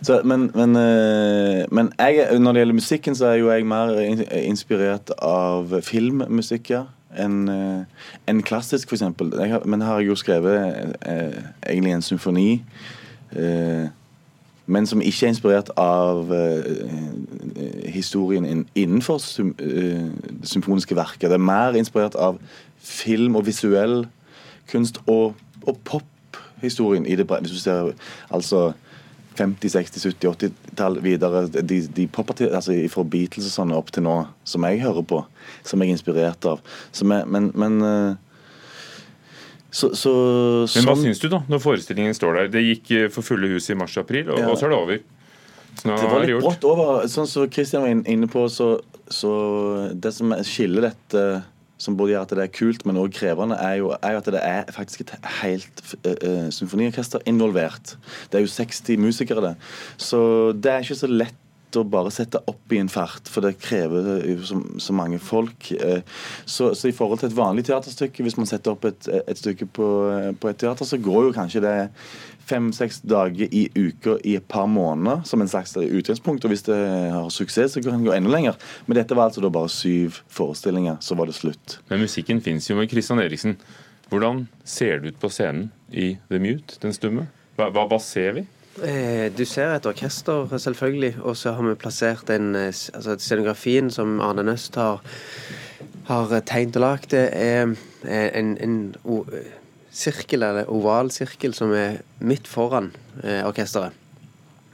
Så, 0.00 0.20
men, 0.28 0.48
men, 0.54 0.78
men 1.74 1.92
jeg, 1.98 2.26
når 2.40 2.56
det 2.56 2.64
gjelder 2.64 2.78
musikken, 2.78 3.18
så 3.18 3.32
er 3.32 3.40
jo 3.42 3.52
jeg 3.52 3.68
mer 3.68 3.94
inspirert 4.42 5.12
av 5.18 5.74
filmmusikker 5.86 6.88
enn 7.20 7.50
en 8.26 8.42
klassisk, 8.46 8.92
f.eks. 8.92 9.04
Men 9.64 9.82
her 9.82 9.88
har 9.88 10.00
jeg 10.00 10.12
jo 10.12 10.18
skrevet 10.18 10.96
eh, 11.06 11.40
egentlig 11.66 11.96
en 11.96 12.06
symfoni. 12.06 12.48
Eh, 13.36 13.88
men 14.66 14.86
som 14.86 15.02
ikke 15.02 15.26
er 15.26 15.32
inspirert 15.32 15.70
av 15.80 16.30
uh, 16.30 16.60
historien 17.90 18.66
innenfor 18.74 19.18
sym, 19.18 19.54
det 19.58 20.48
symfoniske 20.48 20.96
verket. 20.96 21.30
Det 21.30 21.38
er 21.38 21.42
mer 21.42 21.78
inspirert 21.78 22.14
av 22.14 22.38
film 22.82 23.36
og 23.38 23.46
visuell 23.46 24.04
kunst 24.70 25.00
og, 25.06 25.34
og 25.66 25.78
pophistorien 25.84 27.04
Hvis 27.04 27.52
du 27.52 27.58
ser 27.58 27.92
altså 28.30 28.72
50-, 29.38 29.68
60-, 29.68 30.08
70-, 30.08 30.28
80-tall 30.28 31.02
videre, 31.02 31.46
de, 31.48 31.86
de 31.96 32.08
altså 32.50 32.74
fra 32.92 33.04
Beatles 33.04 33.46
og 33.48 33.54
sånn 33.54 33.72
opp 33.72 33.92
til 33.92 34.04
nå, 34.04 34.16
som 34.44 34.64
jeg 34.68 34.82
hører 34.82 35.02
på, 35.08 35.22
som 35.64 35.80
jeg 35.80 35.88
er 35.88 35.96
inspirert 35.96 36.48
av. 36.48 36.60
Er, 37.00 37.24
men, 37.26 37.50
men, 37.54 37.80
eh, 37.86 38.31
Så, 39.72 39.88
så, 39.96 40.10
Men 40.76 40.84
hva 40.84 40.94
sånn- 40.94 41.06
syns 41.06 41.20
du, 41.22 41.28
da, 41.32 41.38
når 41.48 41.62
forestillingen 41.64 42.14
står 42.16 42.34
der? 42.42 42.48
Det 42.52 42.62
gikk 42.66 42.90
eh, 42.98 43.06
for 43.12 43.24
fulle 43.24 43.48
hus 43.54 43.70
i 43.72 43.76
mars-april, 43.78 44.28
og, 44.34 44.38
Ja. 44.42 44.50
og 44.52 44.58
så 44.60 44.66
er 44.68 44.74
det 44.74 44.78
over. 44.78 44.98
Så 45.80 45.88
nå 45.88 45.96
Det 45.96 46.10
var 46.10 46.26
litt 46.28 46.42
brått 46.44 46.64
over. 46.68 47.06
Sånn 47.08 47.26
som 47.26 47.48
Kristian 47.48 47.82
var 47.86 47.88
inne 48.12 48.28
på, 48.28 48.44
så, 48.52 48.74
så 49.08 49.32
det 49.96 50.12
som 50.12 50.34
skiller 50.44 50.90
dette 50.90 51.24
som 51.82 51.96
både 51.98 52.12
gjør 52.12 52.22
at 52.22 52.32
det 52.36 52.44
er 52.44 52.52
kult, 52.54 52.84
men 52.86 52.94
også 53.00 53.16
krevende, 53.16 53.56
er 53.58 53.80
jo, 53.80 53.88
er 53.98 54.12
jo 54.14 54.18
at 54.20 54.28
det 54.30 54.42
er 54.46 54.68
faktisk 54.70 55.00
et 55.02 55.14
helt 55.40 55.80
uh, 56.06 56.46
symfoniorkester 56.54 57.24
involvert. 57.26 57.96
Det 58.30 58.38
er 58.38 58.44
jo 58.44 58.52
60 58.52 59.00
musikere, 59.02 59.42
det. 59.42 59.54
Så 59.98 60.20
det 60.54 60.70
er 60.70 60.84
ikke 60.86 61.00
så 61.00 61.10
lett 61.10 61.34
å 61.80 61.84
bare 61.88 62.10
sette 62.12 62.40
opp 62.50 62.72
i 62.72 62.78
en 62.82 62.90
fart, 62.92 63.28
for 63.32 63.44
det 63.46 63.54
krever 63.62 64.34
så, 64.44 64.58
så 64.82 64.92
mange 64.96 65.18
folk. 65.22 65.70
Eh, 65.72 66.02
Så, 66.44 66.74
så 66.74 66.88
i 66.88 66.92
forhold 66.92 67.20
til 67.20 67.30
et 67.30 67.36
vanlig 67.36 67.64
teaterstykke, 67.68 68.22
hvis 68.26 68.36
man 68.36 68.46
setter 68.50 68.74
opp 68.74 68.84
et, 68.84 69.08
et 69.08 69.38
stykke 69.38 69.66
på, 69.72 69.86
på 70.40 70.48
et 70.50 70.58
teater, 70.60 70.84
så 70.84 70.98
går 71.00 71.28
jo 71.28 71.32
kanskje 71.36 71.62
det 71.64 71.74
fem-seks 72.48 73.00
dager 73.06 73.48
i 73.54 73.68
uka 73.78 74.16
i 74.26 74.34
et 74.36 74.46
par 74.50 74.66
måneder 74.66 75.22
som 75.28 75.40
en 75.40 75.48
slags 75.48 75.76
utgangspunkt. 75.78 76.44
Og 76.44 76.52
hvis 76.52 76.64
det 76.66 76.76
har 77.14 77.30
suksess, 77.32 77.76
så 77.76 77.82
kan 77.84 78.00
det 78.02 78.08
gå 78.10 78.14
enda 78.16 78.32
lenger. 78.34 78.58
Men 78.86 78.98
dette 78.98 79.14
var 79.16 79.30
altså 79.30 79.40
da 79.44 79.50
bare 79.54 79.70
syv 79.72 80.18
forestillinger, 80.32 80.98
så 81.00 81.16
var 81.18 81.30
det 81.30 81.36
slutt. 81.38 81.78
Men 81.88 82.02
musikken 82.02 82.42
fins 82.44 82.68
jo 82.68 82.76
med 82.76 82.90
Christian 82.90 83.22
Eriksen. 83.22 83.56
Hvordan 84.10 84.46
ser 84.68 84.98
det 85.00 85.14
ut 85.14 85.20
på 85.22 85.30
scenen 85.32 85.70
i 85.88 86.16
The 86.28 86.42
Mute, 86.42 86.76
den 86.82 86.92
stumme? 86.92 87.28
Hva, 87.56 87.70
hva 87.72 88.00
ser 88.02 88.34
vi? 88.40 88.44
Eh, 88.80 89.28
Du 89.36 89.44
ser 89.44 89.74
et 89.74 89.86
orkester, 89.86 90.48
selvfølgelig, 90.58 91.16
og 91.20 91.36
så 91.36 91.52
har 91.52 91.66
vi 91.66 91.74
plassert 91.76 92.30
en 92.32 92.54
eh, 92.56 92.72
altså 92.72 93.16
Scenografien 93.18 93.90
som 93.92 94.20
Arne 94.20 94.42
Nøst 94.48 94.78
har, 94.80 95.02
har 96.08 96.32
tegnet 96.48 96.78
og 96.80 96.86
lagd, 96.86 97.12
er 97.12 97.74
eh, 98.08 98.30
en, 98.38 98.56
en 98.64 98.78
o, 99.04 99.26
sirkel, 99.92 100.42
eller 100.42 100.70
oval 100.72 101.12
sirkel, 101.12 101.52
som 101.54 101.74
er 101.76 102.00
midt 102.24 102.48
foran 102.48 102.92
eh, 103.22 103.42
orkesteret. 103.44 103.92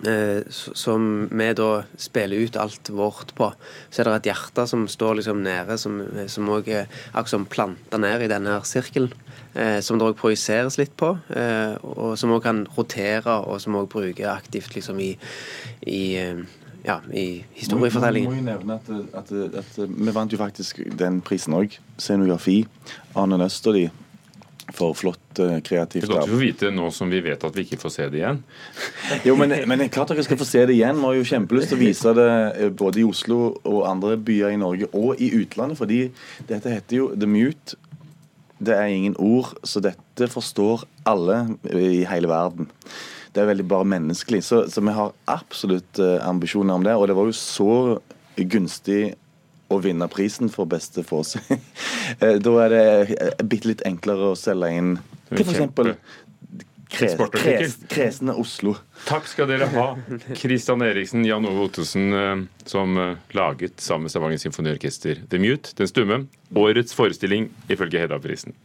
Eh, 0.07 0.43
som 0.49 1.29
vi 1.31 1.47
da 1.59 1.83
spiller 1.99 2.37
ut 2.37 2.57
alt 2.57 2.91
vårt 2.91 3.35
på. 3.35 3.49
Så 3.91 4.03
er 4.03 4.07
det 4.07 4.19
et 4.21 4.29
hjerte 4.31 4.67
som 4.71 4.87
står 4.87 5.19
liksom 5.19 5.43
nede, 5.43 5.79
som, 5.79 5.99
òg 5.99 6.69
også 6.69 6.77
er 6.77 6.87
akkurat 7.11 7.33
som 7.33 7.49
planta 7.51 7.99
ned 7.99 8.23
i 8.23 8.31
denne 8.31 8.55
her 8.55 8.69
sirkelen. 8.69 9.11
Eh, 9.59 9.81
som 9.83 9.99
det 9.99 10.07
òg 10.07 10.15
projiseres 10.21 10.79
litt 10.79 10.95
på, 10.99 11.17
eh, 11.35 11.75
og 11.83 12.15
som 12.21 12.31
òg 12.37 12.45
kan 12.47 12.63
rotere, 12.77 13.41
og 13.43 13.59
som 13.65 13.75
òg 13.81 13.91
bruker 13.91 14.31
aktivt 14.31 14.77
liksom 14.77 15.01
i, 15.03 15.11
i 15.83 16.03
eh, 16.21 16.47
ja, 16.87 17.01
i 17.11 17.43
historiefortellingen. 17.59 18.31
Må, 18.31 18.37
må 18.39 18.43
jo 18.43 18.51
nevne 18.53 18.77
at, 18.79 18.91
at, 19.19 19.33
at, 19.59 19.79
Vi 19.89 20.15
vant 20.15 20.33
jo 20.33 20.39
faktisk 20.39 20.79
den 20.99 21.19
prisen 21.27 21.57
òg. 21.59 21.75
Scenografi. 21.99 22.61
Arne 23.19 23.41
Nøst 23.41 23.67
og 23.67 23.75
de 23.75 23.89
for 24.75 24.95
flott 24.97 25.41
kreativt. 25.65 26.05
Det 26.05 26.11
er 26.11 26.13
godt 26.13 26.29
vi 26.29 26.35
får 26.35 26.43
vite 26.43 26.71
nå 26.75 26.91
som 26.95 27.11
vi 27.11 27.21
vet 27.25 27.45
at 27.45 27.57
vi 27.57 27.65
ikke 27.65 27.81
får 27.81 27.95
se 27.95 28.09
det 28.13 28.21
igjen. 28.21 28.41
Jo, 29.29 29.37
men, 29.41 29.55
men 29.71 29.85
klart 29.93 30.13
dere 30.13 30.25
skal 30.27 30.41
få 30.41 30.47
se 30.49 30.65
det 30.69 30.77
igjen. 30.77 31.01
Vi 31.01 31.09
har 31.09 31.19
jo 31.19 31.29
kjempelyst 31.31 31.73
til 31.73 31.79
å 31.79 31.83
vise 31.83 32.15
det 32.19 32.31
eh, 32.31 32.73
både 32.73 33.03
i 33.03 33.07
Oslo 33.09 33.41
og 33.63 33.83
andre 33.89 34.19
byer 34.21 34.57
i 34.57 34.61
Norge 34.61 34.91
og 34.93 35.21
i 35.23 35.31
utlandet, 35.41 35.81
fordi 35.81 36.01
dette 36.51 36.73
heter 36.75 37.01
jo 37.01 37.13
The 37.17 37.29
Mute. 37.31 37.79
Det 38.59 38.75
er 38.75 38.91
ingen 38.91 39.15
ord, 39.23 39.55
så 39.63 39.81
dette 39.81 40.27
forstår 40.33 40.83
alle 41.07 41.45
i 41.71 42.03
hele 42.11 42.31
verden. 42.31 42.69
Det 43.33 43.43
er 43.43 43.53
veldig 43.53 43.69
bare 43.71 43.87
menneskelig. 43.87 44.43
Så, 44.43 44.65
så 44.73 44.83
vi 44.83 44.95
har 44.97 45.15
absolutt 45.31 46.01
eh, 46.03 46.19
ambisjoner 46.27 46.75
om 46.75 46.85
det. 46.87 46.97
Og 46.99 47.07
det 47.09 47.17
var 47.17 47.29
jo 47.29 47.37
så 47.39 47.73
gunstig 48.39 49.15
å 49.69 49.79
vinne 49.85 50.09
prisen 50.13 50.53
for 50.53 50.69
beste 50.71 51.05
forestilling. 51.07 51.65
Eh, 52.25 52.39
da 52.41 52.53
er 52.65 52.73
det 52.73 52.85
eh, 53.21 53.43
bitte 53.45 53.69
litt 53.69 53.83
enklere 53.87 54.31
å 54.33 54.37
selge 54.39 54.71
inn 54.73 54.95
til 55.29 55.43
f.eks. 55.45 55.91
Kres, 56.89 57.19
kres, 57.35 57.75
Kresne 57.93 58.33
Oslo. 58.41 58.73
Takk 59.05 59.27
skal 59.29 59.51
dere 59.51 59.67
ha, 59.75 59.85
Kristian 60.41 60.81
Eriksen, 60.87 61.27
Jan 61.29 61.45
Ove 61.47 61.67
Ottesen, 61.67 62.07
eh, 62.17 62.47
som 62.65 62.97
laget 63.37 63.85
sammen 63.85 64.09
med 64.09 64.15
Stavanger 64.15 64.41
Symfoniorkester 64.41 65.21
The 65.29 65.43
Mute, 65.43 65.77
Den 65.77 65.91
stumme, 65.91 66.23
årets 66.57 66.97
forestilling 66.97 67.51
ifølge 67.69 68.01
Hedda-prisen. 68.07 68.57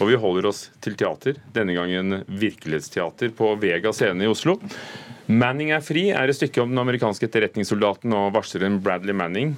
Og 0.00 0.08
vi 0.08 0.18
holder 0.24 0.48
oss 0.48 0.70
til 0.80 0.96
teater, 0.96 1.36
denne 1.52 1.76
gangen 1.76 2.22
virkelighetsteater 2.24 3.36
på 3.36 3.52
Vega 3.60 3.92
scene 3.92 4.24
i 4.24 4.32
Oslo. 4.32 4.56
'Manning 5.30 5.70
er 5.70 5.84
fri' 5.84 6.08
er 6.10 6.26
et 6.26 6.34
stykke 6.40 6.64
om 6.64 6.72
den 6.72 6.80
amerikanske 6.82 7.28
etterretningssoldaten 7.28 8.16
og 8.16 8.32
varsleren 8.34 8.80
Bradley 8.82 9.14
Manning. 9.14 9.52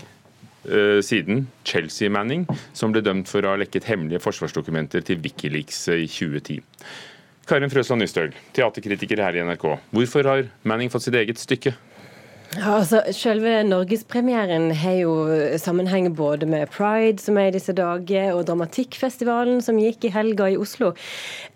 Eh, 0.67 1.01
siden 1.05 1.47
Chelsea 1.69 2.11
Manning, 2.13 2.47
som 2.77 2.93
ble 2.95 3.03
dømt 3.05 3.31
for 3.31 3.45
å 3.45 3.55
ha 3.55 3.61
lekket 3.61 3.89
hemmelige 3.91 4.23
forsvarsdokumenter 4.23 5.05
til 5.07 5.23
Wikileaks 5.25 5.87
i 5.95 6.07
2010. 6.07 6.63
Karin 7.49 7.73
Frøsland 7.73 8.05
Nystøl, 8.05 8.35
teaterkritiker 8.55 9.21
her 9.25 9.37
i 9.37 9.43
NRK. 9.43 9.65
Hvorfor 9.91 10.29
har 10.31 10.45
Manning 10.69 10.93
fått 10.93 11.09
sitt 11.09 11.19
eget 11.19 11.43
stykke? 11.43 11.75
Ja, 12.53 12.75
altså, 12.77 12.99
Selve 13.17 13.63
norgespremieren 13.65 14.75
har 14.77 14.99
jo 14.99 15.13
sammenheng 15.57 16.11
både 16.13 16.45
med 16.45 16.69
Pride, 16.69 17.17
som 17.23 17.39
er 17.41 17.49
i 17.49 17.55
disse 17.55 17.73
dager, 17.73 18.35
og 18.37 18.45
Dramatikkfestivalen, 18.51 19.63
som 19.65 19.79
gikk 19.81 20.05
i 20.05 20.11
helga 20.13 20.51
i 20.53 20.59
Oslo. 20.61 20.91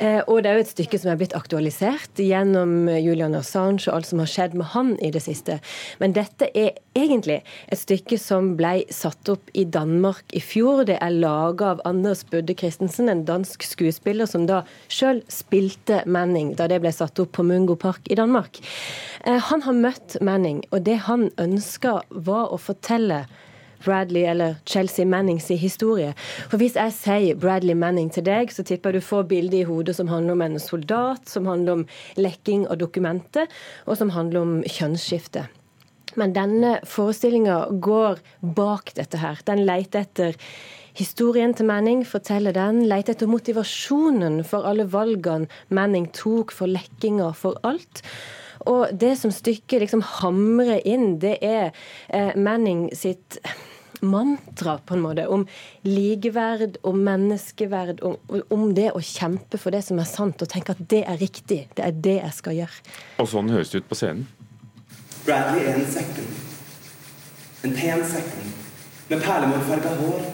Eh, 0.01 0.23
og 0.25 0.41
det 0.41 0.49
er 0.49 0.57
jo 0.57 0.65
et 0.65 0.71
stykke 0.71 1.01
som 1.03 1.11
er 1.13 1.19
blitt 1.21 1.37
aktualisert 1.37 2.17
gjennom 2.17 2.89
Julian 2.89 3.37
Assange 3.37 3.85
og 3.91 3.99
alt 3.99 4.09
som 4.09 4.23
har 4.23 4.31
skjedd 4.33 4.57
med 4.57 4.71
han 4.73 4.95
i 5.05 5.11
det 5.13 5.21
siste. 5.27 5.59
Men 6.01 6.17
dette 6.17 6.49
er 6.57 6.79
egentlig 6.97 7.43
et 7.69 7.83
stykke 7.83 8.17
som 8.17 8.55
ble 8.57 8.87
satt 8.89 9.29
opp 9.29 9.53
i 9.53 9.67
Danmark 9.69 10.33
i 10.33 10.41
fjor. 10.41 10.87
Det 10.89 10.97
er 10.97 11.13
laga 11.13 11.75
av 11.75 11.85
Anders 11.85 12.25
Budde 12.33 12.57
Christensen, 12.57 13.13
en 13.13 13.27
dansk 13.29 13.69
skuespiller 13.69 14.25
som 14.25 14.49
da 14.49 14.63
sjøl 14.89 15.21
spilte 15.29 16.01
Manning 16.09 16.55
da 16.57 16.71
det 16.73 16.81
ble 16.81 16.95
satt 16.95 17.21
opp 17.21 17.37
på 17.37 17.45
Mungo 17.45 17.77
Park 17.77 18.09
i 18.09 18.17
Danmark. 18.17 18.65
Eh, 19.29 19.37
han 19.53 19.69
har 19.69 19.77
møtt 19.77 20.17
Manning, 20.25 20.65
og 20.73 20.86
det 20.87 21.01
han 21.09 21.29
ønska 21.43 22.01
var 22.11 22.55
å 22.55 22.61
fortelle 22.63 23.25
Bradley 23.85 24.25
eller 24.25 24.57
Chelsea 24.65 25.07
Mannings 25.07 25.49
historie. 25.49 26.15
For 26.51 26.59
Hvis 26.59 26.77
jeg 26.79 26.95
sier 26.97 27.39
Bradley 27.39 27.77
Manning 27.77 28.09
til 28.13 28.25
deg, 28.27 28.51
så 28.53 28.65
tipper 28.67 28.97
du 28.97 29.03
får 29.05 29.29
bildet 29.31 29.61
i 29.61 29.67
hodet 29.69 29.97
som 29.99 30.11
handler 30.11 30.37
om 30.37 30.47
en 30.47 30.59
soldat, 30.63 31.29
som 31.29 31.47
handler 31.47 31.81
om 31.81 31.85
lekking 32.17 32.67
av 32.71 32.81
dokumenter, 32.83 33.47
og 33.87 33.99
som 34.01 34.11
handler 34.17 34.43
om 34.43 34.57
kjønnsskifte. 34.65 35.47
Men 36.17 36.33
denne 36.33 36.79
forestillinga 36.89 37.59
går 37.85 38.23
bak 38.57 38.95
dette 38.97 39.21
her. 39.21 39.43
Den 39.45 39.67
leter 39.69 40.07
etter 40.07 40.39
historien 40.97 41.53
til 41.55 41.69
Manning, 41.69 42.07
forteller 42.09 42.57
den. 42.57 42.87
Leter 42.89 43.13
etter 43.13 43.29
motivasjonen 43.29 44.41
for 44.49 44.65
alle 44.65 44.89
valgene 44.89 45.51
Manning 45.69 46.09
tok, 46.17 46.55
for 46.57 46.73
lekkinga, 46.73 47.35
for 47.37 47.61
alt. 47.69 48.03
Og 48.65 48.93
det 48.97 49.15
som 49.21 49.33
stykket 49.35 49.85
liksom 49.85 50.05
hamrer 50.21 50.81
inn, 50.89 51.19
det 51.23 51.39
er 51.45 51.73
eh, 52.09 52.33
Manning 52.37 52.89
sitt 52.97 53.41
mantra, 54.01 54.79
på 54.79 54.95
en 54.95 55.01
måte, 55.01 55.27
om 55.27 55.47
likeverd, 55.83 56.77
om 56.83 56.99
menneskeverd, 57.05 58.01
om, 58.03 58.17
om 58.49 58.67
det 58.75 58.91
å 58.93 59.01
kjempe 59.01 59.61
for 59.61 59.75
det 59.75 59.83
som 59.87 60.01
er 60.01 60.09
sant, 60.09 60.43
og 60.43 60.51
tenke 60.53 60.75
at 60.77 60.83
det 60.91 61.03
er 61.09 61.21
riktig. 61.21 61.63
Det 61.77 61.85
er 61.85 62.03
det 62.09 62.19
jeg 62.19 62.37
skal 62.37 62.59
gjøre. 62.61 62.83
Og 63.23 63.31
sånn 63.31 63.53
høres 63.53 63.73
det 63.73 63.83
ut 63.83 63.89
på 63.91 63.99
scenen. 63.99 64.27
Bradley 65.27 65.67
er 65.67 65.81
en 65.81 65.89
sekking. 65.91 66.29
En 67.67 67.73
pen 67.75 68.05
sekking. 68.07 68.53
Med 69.09 69.23
perlemorfarga 69.23 69.95
hår, 70.01 70.29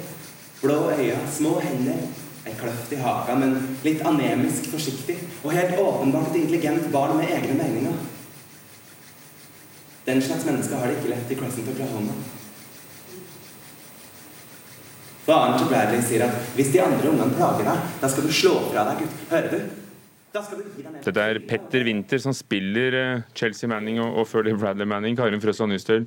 blå 0.63 0.79
øyne, 0.93 1.23
små 1.33 1.59
hender, 1.61 2.03
ei 2.47 2.55
kløft 2.59 2.93
i 2.93 2.99
haka, 3.01 3.37
men 3.39 3.55
litt 3.85 4.03
anemisk 4.09 4.69
forsiktig, 4.73 5.19
og 5.43 5.55
helt 5.55 5.79
åpenbart 5.79 6.33
et 6.33 6.43
intelligent 6.43 6.89
barn 6.95 7.17
med 7.19 7.31
egne 7.31 7.59
meninger. 7.61 7.99
Den 10.07 10.23
slags 10.23 10.47
mennesker 10.47 10.81
har 10.81 10.91
det 10.91 10.99
ikke 10.99 11.13
lett 11.13 11.31
i 11.31 11.39
Crescent 11.39 11.69
Oklahoma. 11.71 12.17
Faren 15.23 15.55
til 15.55 15.69
Bradley 15.71 16.03
sier 16.03 16.25
at 16.27 16.51
hvis 16.57 16.73
de 16.75 16.81
andre 16.83 17.13
ungene 17.13 17.37
plager 17.37 17.69
deg, 17.69 17.87
da 18.03 18.11
skal 18.11 18.27
du 18.27 18.35
slå 18.35 18.57
fra 18.73 18.83
deg, 18.89 19.05
gutt. 19.05 19.23
Hører 19.31 19.53
du? 19.53 19.79
Dette 20.33 21.25
er 21.29 21.39
Petter 21.45 21.85
Winther 21.85 22.21
som 22.25 22.33
spiller 22.35 22.95
eh, 22.97 23.25
Chelsea 23.37 23.69
Manning 23.69 24.01
og, 24.01 24.17
og 24.23 24.27
før 24.31 24.47
det 24.47 24.57
Bradley 24.59 24.89
Manning. 24.89 25.17
Karin 25.19 25.43
Frøsland 25.43 25.75
Nystøl. 25.75 26.07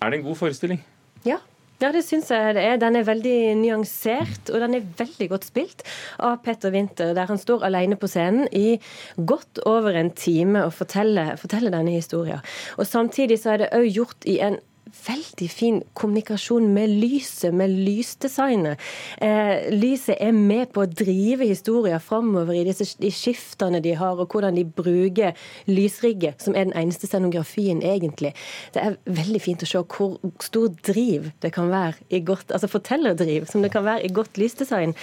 Er 0.00 0.10
det 0.10 0.18
en 0.18 0.24
god 0.24 0.38
forestilling? 0.40 0.80
Ja. 1.28 1.38
Ja, 1.82 1.90
det 1.90 2.04
syns 2.06 2.30
jeg 2.30 2.54
det 2.54 2.62
er. 2.62 2.76
Den 2.78 2.96
er 2.96 3.06
veldig 3.06 3.38
nyansert, 3.58 4.50
og 4.52 4.62
den 4.62 4.76
er 4.78 4.84
veldig 4.98 5.26
godt 5.32 5.48
spilt 5.48 5.82
av 6.22 6.38
Petter 6.44 6.70
Winther, 6.74 7.14
der 7.16 7.26
han 7.28 7.40
står 7.40 7.66
alene 7.66 7.98
på 7.98 8.08
scenen 8.10 8.46
i 8.54 8.76
godt 9.16 9.58
over 9.66 9.98
en 9.98 10.12
time 10.14 10.62
og 10.68 10.76
forteller, 10.78 11.34
forteller 11.40 11.74
denne 11.74 11.96
historien. 11.96 12.44
Og 12.78 12.86
Samtidig 12.86 13.40
så 13.42 13.54
er 13.54 13.64
det 13.64 13.72
òg 13.74 13.90
gjort 13.90 14.28
i 14.30 14.38
en 14.46 14.60
veldig 15.04 15.48
fin 15.50 15.80
kommunikasjon 15.98 16.66
med 16.74 16.92
lyset, 17.02 17.54
med 17.54 17.72
lysdesignet. 17.86 18.80
Eh, 19.22 19.68
lyset 19.74 20.16
er 20.20 20.32
med 20.36 20.72
på 20.74 20.84
å 20.84 20.90
drive 20.90 21.48
historier 21.48 22.02
framover 22.02 22.56
i 22.56 22.64
disse 22.68 22.86
de 23.00 23.10
skiftene 23.14 23.82
de 23.84 23.94
har, 23.98 24.20
og 24.20 24.32
hvordan 24.32 24.56
de 24.58 24.64
bruker 24.64 25.36
lysrigget, 25.70 26.42
som 26.42 26.56
er 26.56 26.68
den 26.68 26.76
eneste 26.78 27.10
scenografien, 27.10 27.82
egentlig. 27.84 28.34
Det 28.74 28.82
er 28.82 28.98
veldig 29.04 29.42
fint 29.42 29.64
å 29.64 29.70
se 29.70 29.84
hvor 29.84 30.18
stor 30.42 30.72
driv 30.86 31.30
det 31.42 31.52
kan 31.54 31.70
være 31.72 32.00
i 32.10 32.20
godt 32.24 32.52
Altså 32.54 32.68
fortellerdriv, 32.70 33.46
som 33.50 33.62
det 33.64 33.72
kan 33.72 33.84
være 33.86 34.04
i 34.06 34.12
godt 34.14 34.38
lysdesign. 34.38 34.94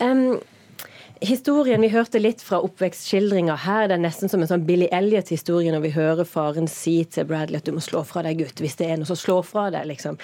Um, 0.00 0.38
historien 1.24 1.80
Vi 1.80 1.88
hørte 1.92 2.20
litt 2.20 2.42
fra 2.44 2.58
oppvekstskildringa 2.64 3.54
her. 3.64 3.86
Det 3.88 3.96
er 3.96 4.02
nesten 4.02 4.30
som 4.30 4.42
en 4.42 4.50
sånn 4.50 4.66
Billy 4.68 4.88
Elliot-historie 4.94 5.72
når 5.72 5.84
vi 5.86 5.92
hører 5.94 6.28
faren 6.28 6.68
si 6.70 6.98
til 7.08 7.26
Bradley 7.28 7.60
at 7.60 7.68
du 7.68 7.72
må 7.76 7.82
slå 7.84 8.02
fra 8.06 8.22
deg, 8.26 8.42
gutt, 8.42 8.60
hvis 8.60 8.76
det 8.80 8.90
er 8.90 9.00
noe 9.00 9.08
som 9.08 9.18
slår 9.18 9.44
fra 9.46 9.66
deg, 9.74 9.86
liksom. 9.90 10.18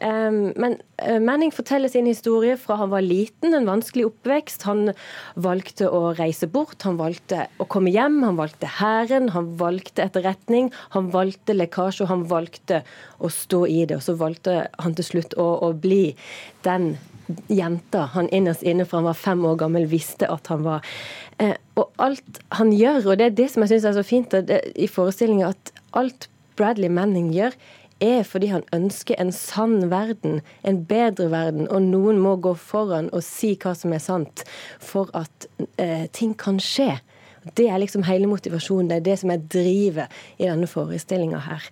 Um, 0.00 0.52
men 0.60 0.78
uh, 1.02 1.18
Manning 1.22 1.52
forteller 1.54 1.90
sin 1.92 2.08
historie 2.08 2.56
fra 2.60 2.78
han 2.82 2.92
var 2.92 3.04
liten, 3.04 3.56
en 3.56 3.68
vanskelig 3.68 4.06
oppvekst. 4.10 4.66
Han 4.68 4.92
valgte 5.34 5.90
å 5.90 6.12
reise 6.18 6.48
bort, 6.50 6.78
han 6.86 7.00
valgte 7.00 7.46
å 7.58 7.68
komme 7.72 7.94
hjem, 7.94 8.22
han 8.26 8.38
valgte 8.38 8.70
hæren, 8.78 9.32
han 9.34 9.52
valgte 9.60 10.06
etterretning, 10.06 10.70
han 10.94 11.10
valgte 11.14 11.56
lekkasje, 11.56 12.04
og 12.06 12.12
han 12.12 12.26
valgte 12.30 12.84
å 13.18 13.32
stå 13.32 13.64
i 13.66 13.82
det. 13.84 13.98
Og 13.98 14.06
så 14.06 14.16
valgte 14.20 14.66
han 14.78 14.96
til 14.96 15.10
slutt 15.10 15.38
å, 15.40 15.50
å 15.66 15.72
bli 15.74 16.14
den 16.66 16.94
jenta 17.48 18.06
han 18.14 18.28
innerst 18.34 18.62
inne 18.66 18.86
fra 18.86 19.00
han 19.00 19.08
var 19.10 19.18
fem 19.18 19.44
år 19.48 19.58
gammel 19.64 19.88
visste 19.90 20.28
at 20.30 20.50
han 20.52 20.62
var. 20.66 20.86
Eh, 21.42 21.56
og 21.76 21.90
alt 22.02 22.40
han 22.58 22.72
gjør, 22.72 23.02
og 23.12 23.18
det 23.18 23.30
er 23.30 23.40
det 23.40 23.48
som 23.52 23.64
jeg 23.64 23.74
syns 23.74 23.88
er 23.90 23.98
så 23.98 24.06
fint 24.06 24.36
i 24.74 24.88
forestillinga, 24.90 25.50
at 25.52 25.72
alt 25.96 26.28
Bradley 26.56 26.92
Manning 26.92 27.32
gjør, 27.34 27.56
er 28.00 28.22
fordi 28.28 28.50
han 28.52 28.64
ønsker 28.76 29.16
en 29.20 29.32
sann 29.32 29.88
verden, 29.90 30.40
en 30.62 30.82
bedre 30.84 31.30
verden, 31.32 31.68
og 31.68 31.82
noen 31.82 32.20
må 32.20 32.36
gå 32.44 32.52
foran 32.60 33.08
og 33.12 33.24
si 33.24 33.54
hva 33.62 33.72
som 33.76 33.94
er 33.96 34.02
sant, 34.04 34.44
for 34.80 35.12
at 35.16 35.48
eh, 35.80 36.04
ting 36.12 36.36
kan 36.36 36.60
skje. 36.60 36.98
Det 37.54 37.68
er 37.70 37.78
liksom 37.78 38.04
hele 38.06 38.26
motivasjonen. 38.30 38.90
Det 38.90 38.96
er 38.96 39.04
det 39.06 39.16
som 39.20 39.30
er 39.30 39.42
drivet 39.52 40.12
i 40.38 40.48
denne 40.48 40.66
forestillinga 40.70 41.40
her. 41.46 41.66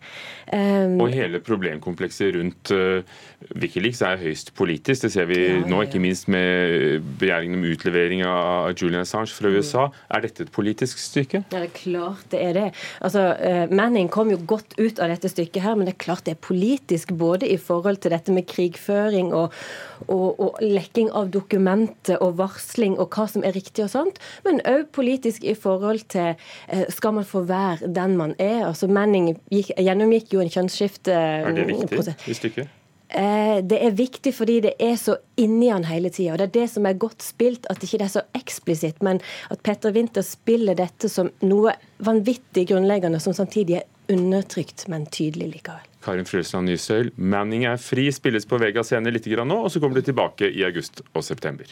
Um, 0.52 1.00
og 1.02 1.14
hele 1.14 1.40
problemkomplekset 1.42 2.34
rundt 2.36 2.70
uh, 2.74 3.00
Wikileaks 3.58 4.02
er 4.06 4.20
høyst 4.20 4.52
politisk. 4.58 5.06
Det 5.06 5.12
ser 5.14 5.28
vi 5.30 5.40
ja, 5.40 5.62
nå, 5.66 5.82
ikke 5.86 6.02
minst 6.02 6.28
med 6.32 7.02
begjæringen 7.20 7.58
om 7.58 7.66
utlevering 7.66 8.24
av 8.28 8.74
Julian 8.78 9.02
Assange 9.02 9.34
fra 9.34 9.50
USA. 9.50 9.88
Mm. 9.88 9.98
Er 10.16 10.24
dette 10.26 10.46
et 10.46 10.52
politisk 10.54 11.00
stykke? 11.02 11.42
Ja, 11.50 11.64
det 11.64 11.70
er 11.72 11.76
klart 11.78 12.28
det 12.32 12.42
er 12.44 12.58
det. 12.58 12.66
Altså, 13.04 13.26
uh, 13.34 13.64
Manning 13.74 14.10
kom 14.12 14.30
jo 14.32 14.38
godt 14.46 14.76
ut 14.78 15.02
av 15.02 15.10
dette 15.10 15.32
stykket 15.32 15.64
her, 15.64 15.78
men 15.78 15.88
det 15.88 15.96
er 15.96 16.04
klart 16.06 16.28
det 16.28 16.36
er 16.36 16.44
politisk. 16.44 17.14
Både 17.18 17.48
i 17.50 17.58
forhold 17.58 18.02
til 18.04 18.14
dette 18.14 18.34
med 18.34 18.46
krigføring 18.50 19.32
og, 19.34 19.54
og, 20.06 20.28
og 20.38 20.62
lekking 20.62 21.10
av 21.16 21.32
dokumenter 21.34 22.20
og 22.22 22.38
varsling 22.38 22.98
og 23.00 23.14
hva 23.14 23.26
som 23.30 23.44
er 23.46 23.56
riktig 23.56 23.86
og 23.86 23.92
sånt, 23.92 24.20
men 24.46 24.62
òg 24.68 24.88
politisk 24.94 25.44
i 25.44 25.56
forhold 25.64 26.06
til 26.14 26.32
eh, 26.34 26.86
skal 26.92 27.16
man 27.18 27.28
få 27.28 27.44
være 27.48 27.90
den 27.96 28.16
man 28.20 28.36
er. 28.38 28.62
Altså 28.68 28.88
Manning 28.88 29.34
gikk, 29.50 29.74
gjennomgikk 29.80 30.36
jo 30.36 30.44
en 30.44 30.52
kjønnsskifte. 30.52 31.12
Er 31.14 31.54
det 31.56 31.68
viktig 31.72 32.16
i 32.28 32.38
stykket? 32.40 32.80
Eh, 33.14 33.60
det 33.62 33.78
er 33.84 33.94
viktig 33.94 34.32
fordi 34.34 34.56
det 34.64 34.72
er 34.82 34.96
så 34.98 35.14
inni 35.38 35.68
han 35.70 35.86
hele 35.86 36.10
tida. 36.10 36.38
Det 36.40 36.48
er 36.48 36.54
det 36.56 36.68
som 36.72 36.86
er 36.88 36.98
godt 36.98 37.22
spilt, 37.22 37.68
at 37.70 37.82
ikke 37.84 38.00
det 38.00 38.08
er 38.08 38.14
så 38.16 38.24
eksplisitt, 38.34 39.02
men 39.06 39.20
at 39.54 39.62
Petter 39.62 39.94
Winther 39.94 40.24
spiller 40.26 40.74
dette 40.78 41.10
som 41.12 41.30
noe 41.46 41.76
vanvittig 42.04 42.66
grunnleggende, 42.72 43.20
som 43.22 43.36
samtidig 43.36 43.82
er 43.82 44.14
undertrykt, 44.14 44.88
men 44.90 45.06
tydelig 45.06 45.52
likevel. 45.52 45.84
Karin 46.04 46.26
Frøsland 46.28 46.68
Nysøyl, 46.68 47.12
'Manning 47.16 47.64
er 47.64 47.78
fri' 47.80 48.10
spilles 48.12 48.44
på 48.44 48.58
Vega 48.60 48.82
scene 48.82 49.12
litt 49.12 49.26
nå, 49.26 49.56
og 49.64 49.70
så 49.70 49.80
kommer 49.80 49.94
det 49.94 50.04
tilbake 50.10 50.50
i 50.50 50.64
august 50.64 51.00
og 51.14 51.24
september. 51.24 51.64